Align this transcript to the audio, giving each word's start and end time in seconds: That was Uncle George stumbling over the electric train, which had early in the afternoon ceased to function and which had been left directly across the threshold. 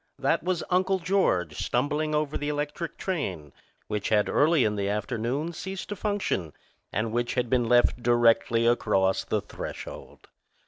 That 0.17 0.41
was 0.41 0.63
Uncle 0.71 0.97
George 0.97 1.57
stumbling 1.59 2.15
over 2.15 2.35
the 2.35 2.49
electric 2.49 2.97
train, 2.97 3.53
which 3.85 4.09
had 4.09 4.27
early 4.29 4.63
in 4.63 4.75
the 4.75 4.89
afternoon 4.89 5.53
ceased 5.53 5.89
to 5.89 5.95
function 5.95 6.53
and 6.91 7.11
which 7.11 7.35
had 7.35 7.51
been 7.51 7.69
left 7.69 8.01
directly 8.01 8.65
across 8.65 9.23
the 9.23 9.41
threshold. 9.41 10.27